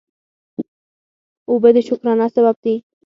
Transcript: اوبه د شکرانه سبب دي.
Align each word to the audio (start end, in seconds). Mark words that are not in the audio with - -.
اوبه 1.49 1.69
د 1.75 1.77
شکرانه 1.87 2.25
سبب 2.35 2.55
دي. 2.63 2.75